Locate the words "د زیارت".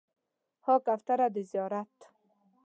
1.35-1.95